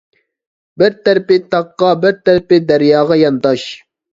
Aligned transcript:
بىر 0.83 0.95
تەرىپى 1.09 1.37
تاغقا، 1.53 1.91
بىر 2.07 2.17
تەرىپى 2.31 2.61
دەرياغا 2.73 3.23
يانداش. 3.25 3.69